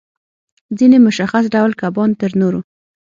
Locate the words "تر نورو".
2.19-2.59